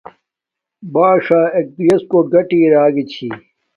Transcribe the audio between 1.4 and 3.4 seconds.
ایک دوݵ یݽڎ کوٹ گاٹی اراگی چھی